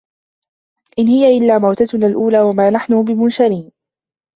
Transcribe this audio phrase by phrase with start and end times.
[0.99, 3.71] إِن هِيَ إِلّا مَوتَتُنَا الأولى وَما نَحنُ بِمُنشَرينَ